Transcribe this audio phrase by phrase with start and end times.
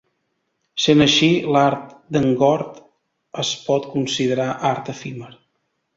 [0.85, 2.81] Sent així, l'art d'en Gord
[3.45, 5.33] es pot considerar art efímer.